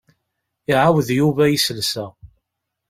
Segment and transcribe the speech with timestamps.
[0.71, 2.05] Iɛawed Yuba iselsa.